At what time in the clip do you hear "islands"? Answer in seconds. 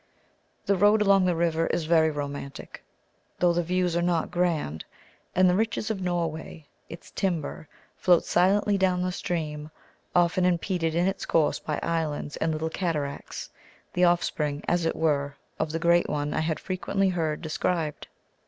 11.83-12.35